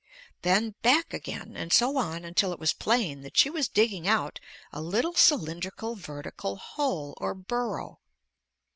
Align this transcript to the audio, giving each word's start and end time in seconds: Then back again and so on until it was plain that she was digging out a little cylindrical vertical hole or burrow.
Then 0.41 0.73
back 0.81 1.13
again 1.13 1.55
and 1.55 1.71
so 1.71 1.95
on 1.99 2.25
until 2.25 2.51
it 2.53 2.59
was 2.59 2.73
plain 2.73 3.21
that 3.21 3.37
she 3.37 3.51
was 3.51 3.67
digging 3.67 4.07
out 4.07 4.39
a 4.73 4.81
little 4.81 5.13
cylindrical 5.13 5.93
vertical 5.95 6.55
hole 6.55 7.13
or 7.17 7.35
burrow. 7.35 7.99